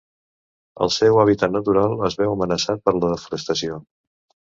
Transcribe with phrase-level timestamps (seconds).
[0.85, 3.83] El seu hàbitat natural es veu amenaçat per la desforestació.